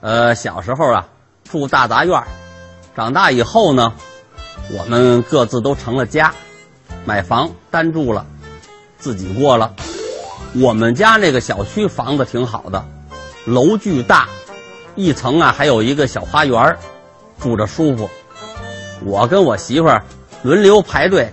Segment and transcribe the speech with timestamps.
[0.00, 1.06] 呃，小时候啊，
[1.50, 2.22] 住大杂院
[2.96, 3.92] 长大以后呢，
[4.72, 6.32] 我们各自都成了家，
[7.04, 8.24] 买房单住了，
[8.98, 9.74] 自己过了。
[10.56, 12.84] 我们家那个小区房子挺好的，
[13.44, 14.28] 楼巨大，
[14.96, 16.76] 一层啊还有一个小花园
[17.38, 18.08] 住着舒服。
[19.04, 20.04] 我跟我媳妇儿
[20.42, 21.32] 轮流排队，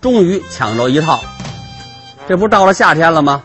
[0.00, 1.20] 终于抢着一套。
[2.26, 3.42] 这不到了夏天了吗？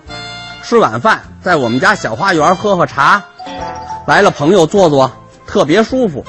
[0.64, 3.24] 吃晚饭在我们家小花园喝喝茶，
[4.08, 5.12] 来了朋友坐坐，
[5.48, 6.24] 特别舒服。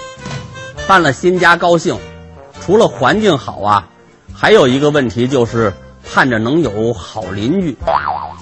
[0.86, 1.98] 搬了新家高兴，
[2.60, 3.86] 除了环境好啊，
[4.34, 5.72] 还有一个问题就是
[6.04, 7.76] 盼着能有好邻居。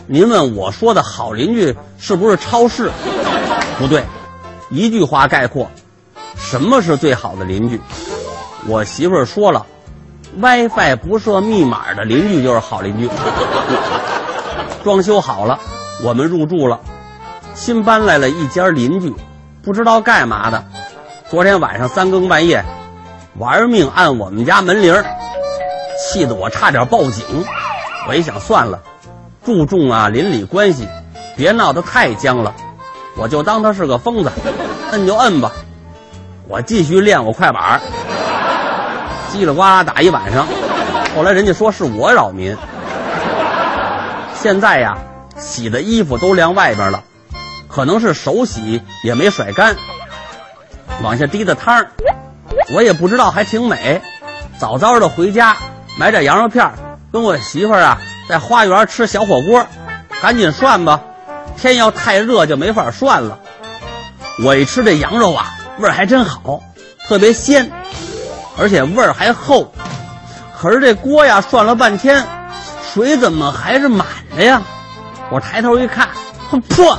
[0.06, 2.90] 您问我说的好邻居是不是超市？
[3.78, 4.04] 不对，
[4.70, 5.68] 一句话概括，
[6.36, 7.80] 什么是最好的邻居？
[8.66, 9.66] 我媳妇儿说了
[10.38, 13.10] ，WiFi 不设密码的邻居就是好邻居。
[14.84, 15.58] 装修好了，
[16.02, 16.78] 我们入住了，
[17.54, 19.14] 新搬来了一家邻居，
[19.64, 20.64] 不知道干嘛的。
[21.30, 22.62] 昨天晚上三更半夜，
[23.38, 25.02] 玩命按我们家门铃，
[25.98, 27.24] 气得我差点报警。
[28.06, 28.80] 我一想，算了，
[29.44, 30.86] 注重啊邻里关系，
[31.34, 32.54] 别闹得太僵了，
[33.16, 34.30] 我就当他是个疯子，
[34.92, 35.50] 摁就摁吧。
[36.46, 37.80] 我继续练我快板，
[39.32, 40.46] 叽里呱啦打一晚上。
[41.16, 42.54] 后来人家说是我扰民。
[44.34, 44.98] 现在呀，
[45.38, 47.02] 洗的衣服都晾外边了，
[47.74, 49.74] 可能是手洗也没甩干，
[51.02, 51.90] 往下滴的汤儿，
[52.72, 54.00] 我也不知道，还挺美。
[54.58, 55.56] 早早的回家
[55.98, 56.74] 买点羊肉片儿
[57.12, 59.66] 跟我媳妇儿啊，在花园吃小火锅，
[60.22, 61.00] 赶紧涮吧，
[61.56, 63.40] 天要太热就没法涮了。
[64.44, 66.62] 我一吃这羊肉啊，味儿还真好，
[67.08, 67.72] 特别鲜，
[68.56, 69.72] 而且味儿还厚。
[70.56, 72.24] 可是这锅呀，涮了半天，
[72.92, 74.62] 水怎么还是满的呀？
[75.30, 76.08] 我抬头一看，
[76.68, 76.96] 破，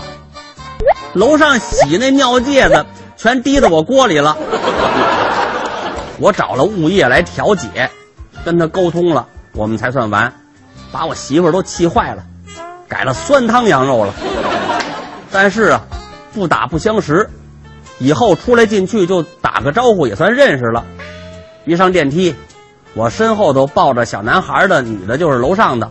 [1.15, 2.85] 楼上洗那尿介子
[3.15, 4.37] 全滴到我锅里了。
[6.19, 7.89] 我找了物业来调解，
[8.43, 10.33] 跟他沟通了，我们才算完，
[10.91, 12.23] 把我媳妇都气坏了，
[12.87, 14.13] 改了酸汤羊肉了。
[15.31, 15.81] 但是啊，
[16.33, 17.29] 不打不相识，
[17.97, 20.83] 以后出来进去就打个招呼也算认识了。
[21.65, 22.35] 一上电梯，
[22.93, 25.89] 我身后头抱着小男孩的女的就是楼上的，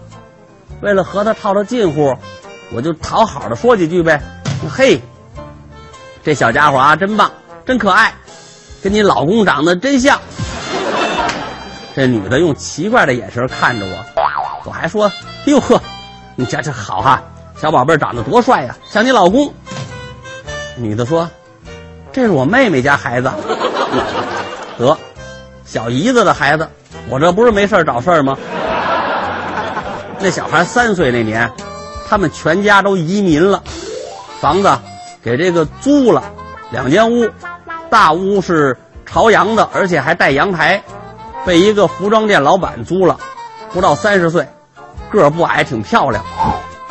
[0.83, 2.15] 为了和他套套近乎，
[2.75, 4.23] 我就讨好的说几句呗。
[4.75, 4.99] 嘿，
[6.25, 7.31] 这小家伙啊，真棒，
[7.67, 8.15] 真可爱，
[8.83, 10.19] 跟你老公长得真像。
[11.95, 14.05] 这女的用奇怪的眼神看着我，
[14.65, 15.13] 我还说
[15.45, 15.79] ：“哟呵，
[16.35, 17.23] 你这这好哈、
[17.61, 19.53] 小宝贝长得多帅呀，像你老公。”
[20.79, 21.29] 女的说
[22.11, 23.31] ：“这是我妹妹家孩子。”
[24.79, 24.97] 得，
[25.67, 26.67] 小姨子的孩子，
[27.11, 28.37] 我这不是没事找事儿吗？
[30.21, 31.53] 那小孩三岁那年，
[32.09, 33.63] 他们全家都移民了，
[34.41, 34.79] 房子
[35.25, 36.23] 给这个租了，
[36.71, 37.31] 两间屋，
[37.89, 38.77] 大屋是
[39.07, 40.83] 朝阳的，而且还带阳台，
[41.47, 43.19] 被一个服装店老板租了，
[43.73, 44.47] 不到三十岁，
[45.11, 46.23] 个儿不矮，挺漂亮。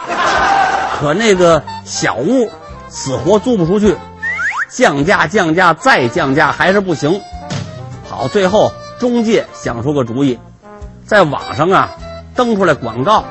[0.99, 2.49] 可那个小屋
[2.89, 3.95] 死活租不出去，
[4.67, 7.21] 降价降价再降价还是不行。
[8.09, 10.39] 好，最后中介想出个主意，
[11.05, 11.91] 在网上啊
[12.35, 13.25] 登出来广告，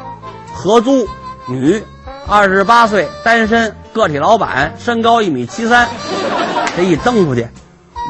[0.55, 1.09] 合租
[1.47, 1.83] 女，
[2.29, 5.89] 二十八岁，单身，个体老板，身高一米七三。
[6.77, 7.47] 这一登出去，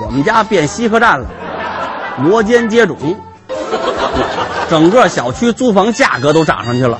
[0.04, 1.26] 我们家变西客站了，
[2.18, 3.16] 摩肩接踵，
[4.70, 6.98] 整个小区租房价格都涨上去了。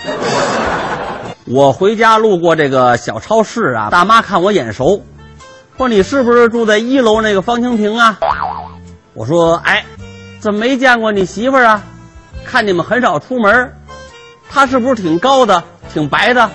[1.47, 5.03] 我回家路过这个小超市啊，大妈看我眼熟，
[5.77, 8.19] 说你是不是住在一楼那个方清平啊？
[9.15, 9.85] 我说哎，
[10.41, 11.83] 怎么没见过你媳妇啊？
[12.45, 13.73] 看你们很少出门，
[14.51, 15.63] 她是不是挺高的，
[15.93, 16.51] 挺白的？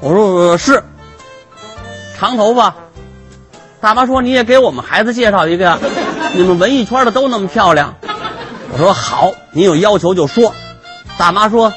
[0.00, 0.82] 我说、是，
[2.18, 2.74] 长头发。
[3.80, 5.78] 大妈说你也给我们孩子介绍一个呀，
[6.34, 7.94] 你们文艺圈的都那么漂亮。
[8.72, 10.52] 我说好，你有要求就说。
[11.18, 11.72] 大妈说，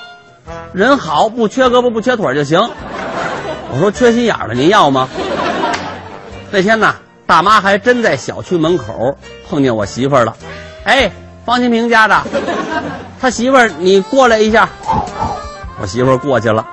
[0.74, 2.60] 人好不缺胳膊不缺腿就行。
[3.72, 5.08] 我说缺心眼儿的您要吗？
[6.52, 6.96] 那天呢，
[7.28, 9.18] 大妈还真在小区门口
[9.48, 10.36] 碰见我媳妇儿了。
[10.84, 11.12] 哎，
[11.46, 12.24] 方清平家的，
[13.22, 14.68] 他媳妇儿，你过来一下。
[15.80, 16.66] 我媳妇儿过去了。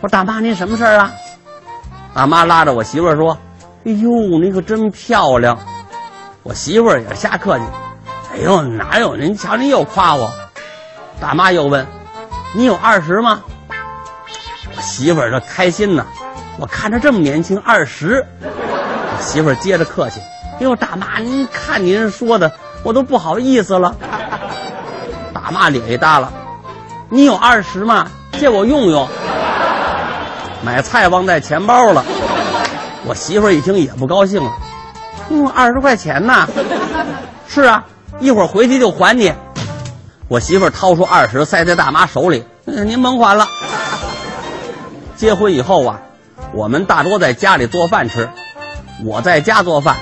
[0.00, 1.12] 我说大妈，您什么事儿啊？
[2.12, 3.38] 大妈拉着我媳妇儿说
[3.86, 4.10] ：“哎呦，
[4.40, 5.58] 你可真漂亮。”
[6.42, 7.64] 我媳妇儿也瞎客气。
[8.32, 9.14] 哎呦，哪有？
[9.16, 10.30] 您瞧，您又夸我。
[11.20, 11.86] 大妈又问
[12.54, 13.40] ：“你有二十吗？”
[14.76, 16.04] 我媳妇儿这开心呢，
[16.58, 18.26] 我看着这么年轻，二十。
[18.42, 20.20] 我媳妇儿接着客气
[20.58, 22.50] ：“哎呦，大妈，您看您说的，
[22.82, 23.94] 我都不好意思了。”
[25.32, 26.32] 大妈脸一耷了
[27.08, 28.10] ：“你有二十吗？
[28.32, 29.06] 借我用用。”
[30.62, 32.04] 买菜忘带钱包了。
[33.06, 34.52] 我媳妇儿一听也不高兴了
[35.30, 36.46] ：“嗯，二十块钱呢？
[37.48, 37.84] 是啊，
[38.18, 39.32] 一会儿回去就还你。
[40.28, 43.46] 我媳妇儿掏出二十塞在大妈手里，您甭还了。
[45.16, 46.00] 结婚以后啊，
[46.52, 48.28] 我们大多在家里做饭吃。
[49.04, 49.96] 我在家做饭，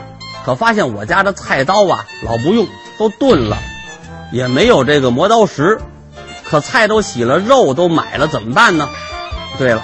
[0.45, 2.67] 可发现我家的菜刀啊老不用，
[2.99, 3.57] 都钝了，
[4.33, 5.79] 也没有这个磨刀石。
[6.45, 8.89] 可菜都洗了，肉都买了，怎么办呢？
[9.57, 9.83] 对了，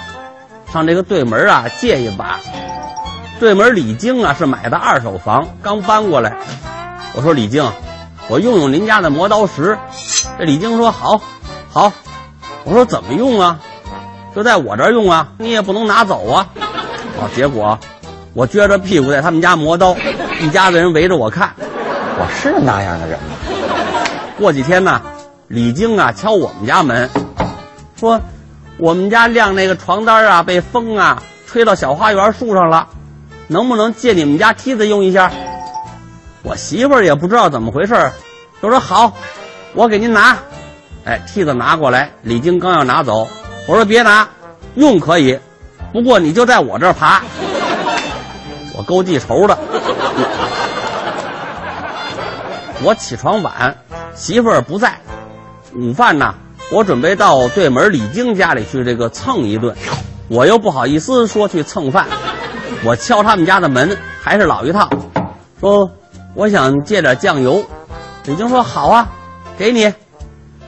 [0.75, 2.37] 上这个对门啊借一把。
[3.39, 6.35] 对门李菁啊是买的二手房，刚搬过来。
[7.13, 7.71] 我说李菁，
[8.27, 9.77] 我用用您家的磨刀石。
[10.37, 11.21] 这李菁说好，
[11.71, 11.93] 好。
[12.65, 13.57] 我说怎么用啊？
[14.35, 16.49] 就在我这用啊，你也不能拿走啊。
[17.21, 17.79] 哦，结果。
[18.33, 19.95] 我撅着屁股在他们家磨刀，
[20.41, 21.53] 一家子人围着我看。
[21.57, 23.37] 我是那样的人吗？
[24.37, 25.01] 过几天呢，
[25.47, 27.09] 李菁啊敲我们家门，
[27.97, 28.19] 说
[28.77, 32.87] 我们家晾那个床单啊被风啊吹到小花园树上了，
[33.47, 35.31] 能不能借你们家梯子用一下？
[36.43, 38.11] 我媳妇儿也不知道怎么回事，
[38.61, 39.13] 就说好，
[39.73, 40.37] 我给您拿。
[41.05, 43.27] 哎，梯子拿过来，李菁刚要拿走，
[43.67, 44.27] 我说别拿，
[44.75, 45.39] 用可以，
[45.93, 47.21] 不过你就在我这儿爬。
[48.77, 49.57] 我够记仇的。
[52.83, 53.75] 我起床晚，
[54.13, 54.99] 媳妇儿不在，
[55.73, 56.35] 午饭呢，
[56.71, 59.75] 我准备到对门李菁家里去这个蹭一顿，
[60.27, 62.07] 我又不好意思说去蹭饭，
[62.83, 64.89] 我敲他们家的门，还是老一套，
[65.59, 65.91] 说
[66.33, 67.63] 我想借点酱油。
[68.25, 69.09] 李菁说好啊，
[69.57, 69.93] 给你。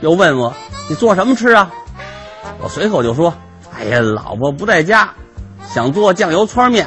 [0.00, 0.54] 又问我
[0.88, 1.70] 你做什么吃啊？
[2.62, 3.34] 我随口就说，
[3.76, 5.10] 哎呀，老婆不在家，
[5.68, 6.86] 想做酱油汆面。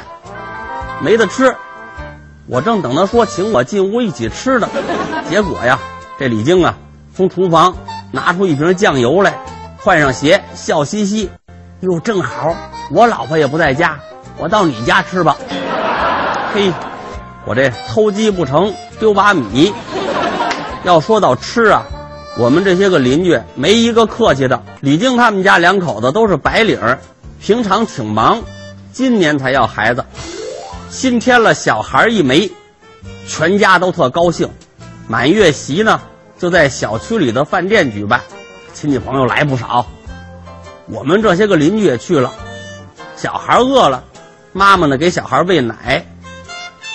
[1.02, 1.54] 没得吃，
[2.46, 4.68] 我正等他说请我进屋一起吃呢，
[5.28, 5.78] 结果呀，
[6.18, 6.74] 这李菁啊，
[7.14, 7.76] 从厨房
[8.12, 9.34] 拿出一瓶酱油来，
[9.78, 11.30] 换上鞋，笑嘻嘻，
[11.80, 12.54] 哟，正好
[12.90, 13.98] 我老婆也不在家，
[14.36, 15.34] 我到你家吃吧。
[16.52, 16.70] 嘿，
[17.46, 19.72] 我这偷鸡不成丢把米。
[20.84, 21.84] 要说到吃啊，
[22.38, 24.62] 我们这些个邻居没一个客气的。
[24.80, 26.98] 李菁他们家两口子都是白领儿，
[27.40, 28.42] 平常挺忙，
[28.92, 30.04] 今年才要孩子。
[30.90, 32.52] 新添了小孩一枚，
[33.26, 34.50] 全家都特高兴。
[35.08, 36.02] 满月席呢，
[36.42, 38.20] 就在小区里的饭店举办，
[38.74, 39.86] 亲戚朋友来不少。
[40.86, 42.32] 我们这些个邻居也去了。
[43.14, 44.02] 小孩饿了，
[44.52, 46.04] 妈妈呢给小孩喂奶，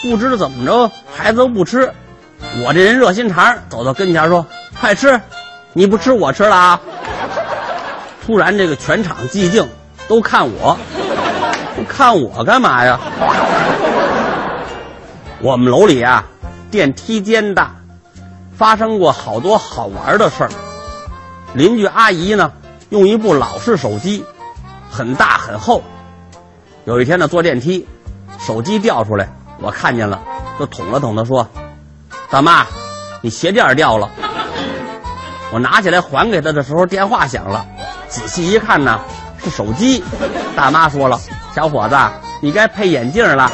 [0.01, 1.89] 不知怎么着，孩子都不吃。
[2.61, 4.45] 我这人热心肠，走到跟前说
[4.81, 5.17] ：“快吃，
[5.71, 6.81] 你不吃我吃了啊！”
[8.27, 9.65] 突然这个全场寂静，
[10.09, 10.77] 都看我，
[11.87, 12.99] 看我干嘛呀？
[15.39, 16.25] 我们楼里啊，
[16.69, 17.73] 电梯间大，
[18.57, 20.49] 发生过好多好玩的事儿。
[21.53, 22.51] 邻居阿姨呢，
[22.89, 24.25] 用一部老式手机，
[24.89, 25.83] 很大很厚。
[26.85, 27.87] 有一天呢，坐电梯，
[28.39, 30.19] 手机掉出来，我看见了，
[30.59, 31.47] 就捅了捅她，说
[32.31, 32.65] ：“大妈，
[33.21, 34.09] 你鞋垫掉了。”
[35.53, 37.65] 我拿起来还给她的时候，电话响了，
[38.09, 38.99] 仔细一看呢，
[39.43, 40.03] 是手机。
[40.55, 41.19] 大妈说了
[41.53, 41.95] ：“小伙子，
[42.41, 43.51] 你该配眼镜了。”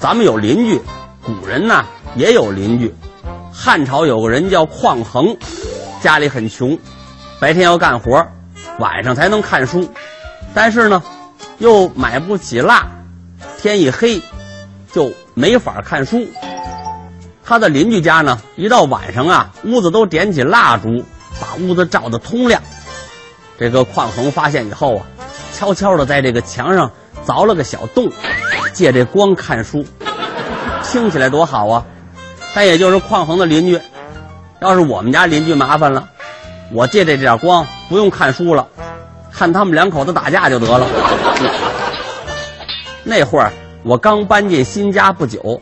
[0.00, 0.82] 咱们有邻居，
[1.22, 1.84] 古人呢
[2.16, 2.94] 也有邻居。
[3.52, 5.36] 汉朝有个人叫匡衡，
[6.00, 6.78] 家里很穷，
[7.40, 8.26] 白天要干活，
[8.78, 9.88] 晚上才能看书。
[10.52, 11.02] 但是呢，
[11.58, 12.86] 又买不起蜡，
[13.58, 14.20] 天一黑
[14.92, 16.26] 就没法看书。
[17.44, 21.04] 他的邻居家呢，一到晚上啊，屋子都点起蜡烛，
[21.40, 22.62] 把屋子照得通亮。
[23.58, 25.06] 这个匡衡发现以后啊，
[25.52, 26.90] 悄悄的在这个墙上
[27.26, 28.10] 凿了个小洞。
[28.72, 29.84] 借这光看书，
[30.82, 31.86] 听起来多好啊！
[32.54, 33.80] 但也就是匡衡的邻居，
[34.60, 36.08] 要是我们家邻居麻烦了，
[36.72, 38.66] 我借这点光不用看书了，
[39.32, 40.86] 看他们两口子打架就得了。
[43.02, 45.60] 那会儿我刚搬进新家不久，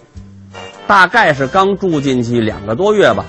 [0.87, 3.25] 大概是刚住进去两个多月吧。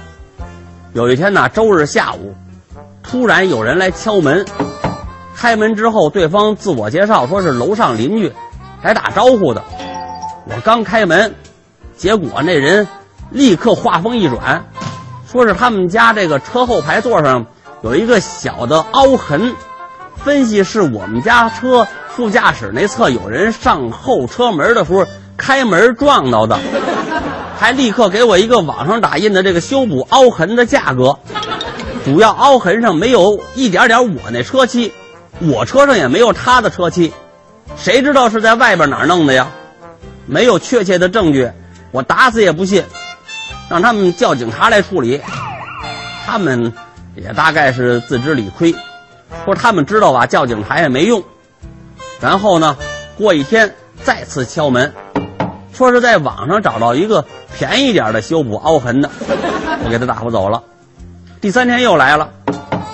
[0.94, 2.36] 有一天呢，周日下午，
[3.02, 4.46] 突然有人来敲门，
[5.36, 8.32] 开门之后，对方自我介绍说是楼上邻居。
[8.84, 9.64] 来打招呼的，
[10.46, 11.34] 我刚开门，
[11.96, 12.86] 结果那人
[13.34, 14.64] 立刻话锋一转，
[15.30, 17.48] 说是他们家这个车后排座上
[17.82, 19.56] 有一个小的凹痕，
[20.24, 26.60] 分析是我们家车副驾驶那侧有人上后车门的时候开门撞到的，
[27.58, 31.18] 还立刻给我一个网上打印的这个修补凹痕的价格，
[32.06, 34.94] 主要凹痕上没有一点点我那车漆，
[35.40, 37.12] 我车上也没有他的车漆。
[37.76, 39.48] 谁知道是在外边哪儿弄的呀？
[40.28, 41.50] 没有确切的证据，
[41.92, 42.84] 我打死也不信。
[43.74, 45.20] 让他们叫警察来处理。
[46.28, 46.72] 他们
[47.16, 48.72] 也大概是自知理亏，
[49.46, 51.24] 说他们知道吧，叫警察也没用。
[52.22, 52.78] 然后呢，
[53.18, 54.94] 过一天再次敲门，
[55.74, 57.26] 说是在网上找到一个
[57.58, 59.10] 便宜点的修补凹痕的，
[59.84, 60.62] 我给他打发走了。
[61.42, 62.30] 第三天又来了，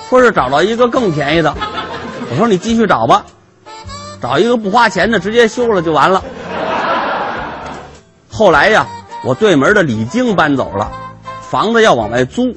[0.09, 1.53] 说是找到一个更便宜的，
[2.31, 3.25] 我说你继续找吧，
[4.21, 6.24] 找一个不花钱的，直接修了就完了。
[8.31, 8.88] 后来呀，
[9.23, 10.91] 我对门的李菁搬走了，
[11.41, 12.55] 房子要往外租，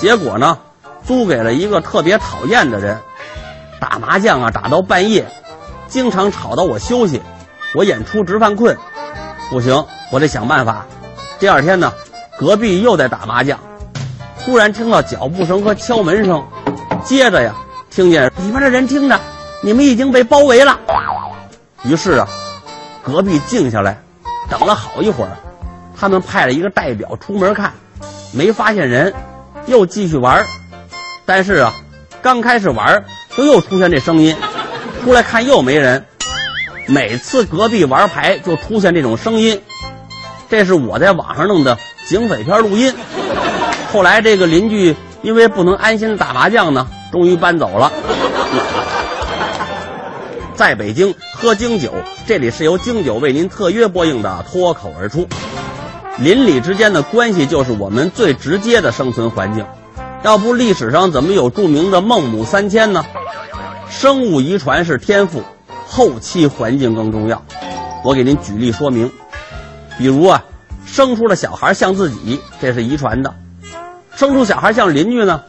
[0.00, 0.58] 结果呢，
[1.06, 2.98] 租给了一个特别讨厌的人，
[3.80, 5.26] 打麻将啊打到半夜，
[5.88, 7.22] 经常吵到我休息，
[7.74, 8.76] 我演出直犯困。
[9.50, 10.84] 不行，我得想办法。
[11.38, 11.90] 第二天呢，
[12.38, 13.58] 隔壁又在打麻将，
[14.44, 16.46] 突然听到脚步声和敲门声，
[17.02, 17.54] 接着呀，
[17.90, 19.18] 听见里边的人听着，
[19.62, 20.78] 你们已经被包围了。
[21.84, 22.28] 于是啊，
[23.02, 24.02] 隔壁静下来，
[24.50, 25.30] 等了好一会儿，
[25.98, 27.72] 他们派了一个代表出门看，
[28.32, 29.12] 没发现人，
[29.66, 30.46] 又继续玩。
[31.26, 31.74] 但是啊，
[32.22, 33.04] 刚开始玩
[33.36, 34.36] 就又出现这声音，
[35.02, 36.06] 出来看又没人。
[36.86, 39.60] 每次隔壁玩牌就出现这种声音，
[40.48, 41.76] 这是我在网上弄的
[42.06, 42.94] 警匪片录音。
[43.92, 47.92] 后来这个邻居因为不能安心打麻将呢，终于搬走了。
[50.54, 51.92] 在北京喝京酒，
[52.26, 55.26] 这里是由京酒为您特约播映的《脱口而出》。
[56.20, 59.64] 邻里之间的关系就是我们最直接的生存环境，
[60.24, 63.04] 要不历史上怎么有著名的孟母三迁呢？
[63.88, 65.42] 生物遗传是天赋。
[65.90, 67.42] 后期环境更重要，
[68.04, 69.10] 我给您举例说明。
[69.96, 70.44] 比如啊，
[70.84, 73.30] 生出的小孩像自己，这是遗传的；
[74.14, 75.42] 生出小孩像邻居呢，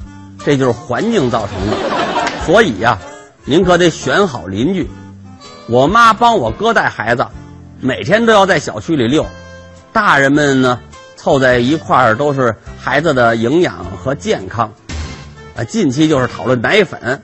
[0.45, 1.77] 这就是环境造成的。
[2.45, 2.97] 所以呀，
[3.43, 4.89] 您可得选好邻居。
[5.67, 7.27] 我妈帮我哥带孩子，
[7.81, 9.25] 每天都要在小区里遛，
[9.91, 10.79] 大人们呢
[11.15, 14.72] 凑在一块儿都是孩子的营养和健康。
[15.55, 17.22] 啊，近期就是讨论奶粉，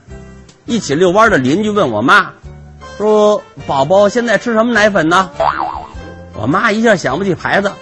[0.64, 2.30] 一起遛弯的邻居问我妈。
[2.98, 5.30] 说宝宝现在吃什么奶粉呢？
[6.34, 7.72] 我妈一下想不起牌子，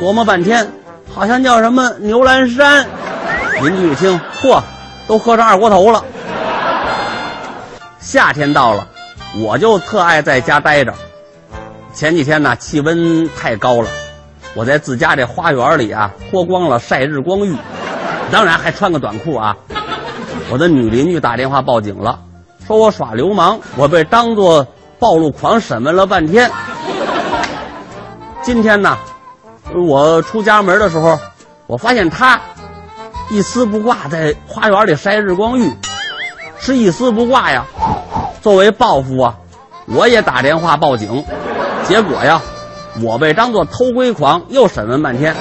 [0.00, 0.68] 琢磨半天，
[1.12, 2.86] 好像叫什么牛栏山。
[3.62, 4.62] 邻居一听，嚯，
[5.08, 6.04] 都喝上二锅头了。
[7.98, 8.86] 夏天到了，
[9.40, 10.94] 我就特爱在家待着。
[11.92, 13.88] 前几天呢，气温太高了，
[14.58, 17.56] 我在自家这花园里啊，脱光了晒日光浴，
[18.32, 19.56] 当然还穿个短裤啊。
[20.50, 22.18] 我的女邻居打电话报警了。
[22.66, 24.66] 说我耍流氓，我被当作
[24.98, 26.50] 暴露狂审问了半天。
[28.42, 28.98] 今天呢，
[29.72, 31.16] 我出家门的时候，
[31.68, 32.40] 我发现他
[33.30, 35.72] 一丝不挂在花园里晒日光浴，
[36.58, 37.64] 是一丝不挂呀。
[38.42, 39.36] 作为报复啊，
[39.86, 41.24] 我也打电话报警，
[41.84, 42.42] 结果呀，
[43.02, 45.34] 我被当做偷窥狂，又审问半天。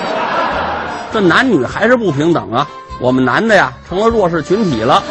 [1.11, 2.67] 这男女还是不平等啊！
[2.99, 5.01] 我们男的呀，成了弱势群体了。